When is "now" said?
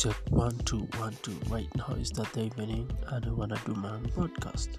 1.76-1.94